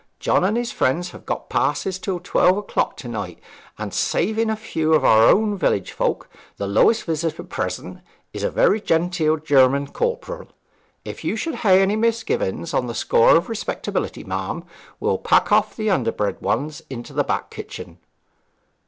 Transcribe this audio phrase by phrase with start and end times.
[0.19, 3.37] John and his friends have got passes till twelve o'clock to night,
[3.77, 6.27] and, saving a few of our own village folk,
[6.57, 7.99] the lowest visitor present
[8.33, 10.47] is a very genteel German corporal.
[11.05, 14.63] If you should hae any misgivings on the score of respectability, ma'am,
[14.99, 17.99] we'll pack off the underbred ones into the back kitchen.'